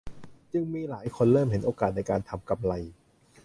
[0.53, 2.73] จึงมีหลายคนเริ่มเห็นโอกาสในการทำกำไร